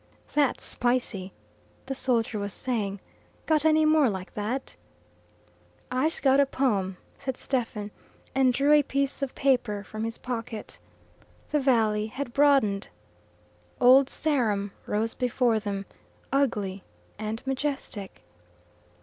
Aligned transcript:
"That's 0.33 0.63
spicy!" 0.63 1.31
the 1.85 1.93
soldier 1.93 2.39
was 2.39 2.53
saying. 2.55 2.99
"Got 3.45 3.65
any 3.65 3.85
more 3.85 4.09
like 4.09 4.33
that?" 4.33 4.75
"I'se 5.91 6.19
got 6.21 6.39
a 6.39 6.47
pome," 6.47 6.97
said 7.19 7.37
Stephen, 7.37 7.91
and 8.33 8.51
drew 8.51 8.71
a 8.71 8.81
piece 8.81 9.21
of 9.21 9.35
paper 9.35 9.83
from 9.83 10.03
his 10.03 10.17
pocket. 10.17 10.79
The 11.51 11.59
valley 11.59 12.07
had 12.07 12.33
broadened. 12.33 12.87
Old 13.79 14.09
Sarum 14.09 14.71
rose 14.87 15.13
before 15.13 15.59
them, 15.59 15.85
ugly 16.33 16.83
and 17.19 17.45
majestic. 17.45 18.23